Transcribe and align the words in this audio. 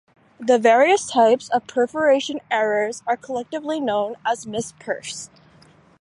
The 0.39 0.57
various 0.57 1.05
types 1.11 1.47
of 1.49 1.67
perforation 1.67 2.39
errors 2.49 3.03
are 3.05 3.15
collectively 3.15 3.79
known 3.79 4.15
as 4.25 4.47
misperfs. 4.47 5.29